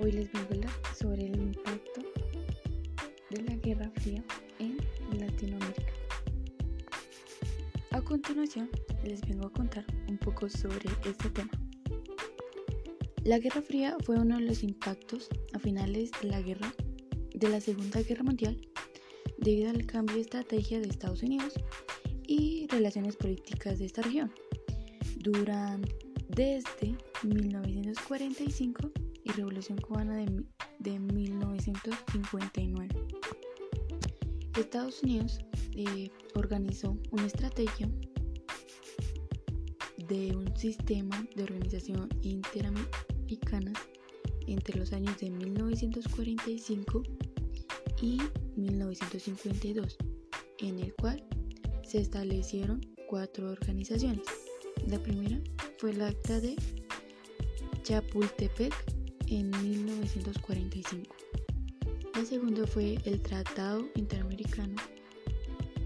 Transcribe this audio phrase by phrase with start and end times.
[0.00, 2.02] Hoy les vengo a hablar sobre el impacto
[3.30, 4.22] de la Guerra Fría
[4.60, 4.76] en
[5.18, 5.92] Latinoamérica.
[7.90, 8.70] A continuación,
[9.02, 11.50] les vengo a contar un poco sobre este tema.
[13.24, 16.72] La Guerra Fría fue uno de los impactos a finales de la guerra
[17.34, 18.56] de la Segunda Guerra Mundial
[19.38, 21.54] debido al cambio de estrategia de Estados Unidos
[22.24, 24.32] y relaciones políticas de esta región.
[25.16, 25.82] Duran
[26.28, 28.92] desde 1945
[29.28, 30.44] y Revolución Cubana de,
[30.78, 32.88] de 1959.
[34.58, 35.38] Estados Unidos
[35.76, 37.88] eh, organizó una estrategia
[40.08, 43.72] de un sistema de organización interamericana
[44.46, 47.02] entre los años de 1945
[48.00, 48.18] y
[48.56, 49.96] 1952,
[50.58, 51.22] en el cual
[51.84, 54.26] se establecieron cuatro organizaciones.
[54.86, 55.38] La primera
[55.78, 56.56] fue el acta de
[57.82, 58.97] Chapultepec
[59.30, 61.14] en 1945.
[62.14, 64.76] La segunda fue el Tratado Interamericano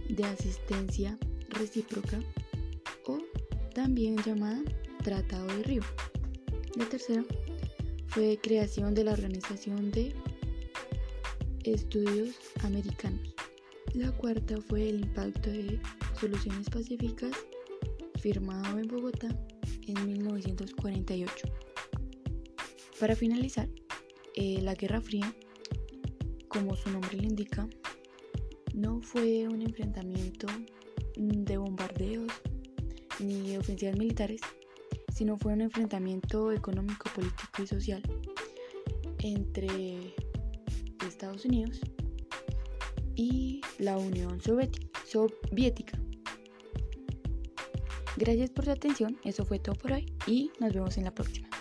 [0.08, 1.18] de Asistencia
[1.48, 2.20] Recíproca
[3.06, 3.18] o
[3.74, 4.62] también llamada
[5.02, 5.82] Tratado de Río.
[6.76, 7.24] La tercera
[8.08, 10.14] fue creación de la Organización de
[11.64, 13.34] Estudios Americanos.
[13.94, 15.80] La cuarta fue el impacto de
[16.18, 17.32] soluciones pacíficas
[18.20, 19.28] firmado en Bogotá
[19.86, 21.71] en 1948.
[23.02, 23.68] Para finalizar,
[24.36, 25.34] eh, la Guerra Fría,
[26.46, 27.68] como su nombre le indica,
[28.74, 30.46] no fue un enfrentamiento
[31.16, 32.30] de bombardeos
[33.18, 34.40] ni ofensivas militares,
[35.12, 38.02] sino fue un enfrentamiento económico, político y social
[39.18, 40.14] entre
[41.04, 41.80] Estados Unidos
[43.16, 45.98] y la Unión Soviética.
[48.16, 51.51] Gracias por su atención, eso fue todo por hoy y nos vemos en la próxima.